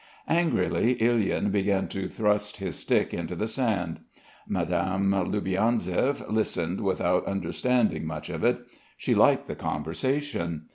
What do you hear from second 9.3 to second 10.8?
the conversation.